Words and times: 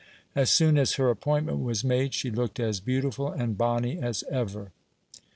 As 0.33 0.49
soon 0.49 0.79
as 0.79 0.93
her 0.95 1.11
appointment 1.11 1.59
was 1.59 1.83
made 1.83 2.15
she 2.15 2.31
looked 2.31 2.59
as 2.59 2.79
beautiful 2.79 3.31
and 3.31 3.55
bonny 3.55 3.99
as 3.99 4.23
ever." 4.31 4.71